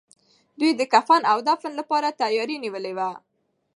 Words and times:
دوی 0.59 0.71
د 0.75 0.81
کفن 0.93 1.21
او 1.31 1.37
دفن 1.49 1.71
لپاره 1.79 2.17
تياری 2.21 2.55
نيولی 2.63 2.93
و. 2.95 2.99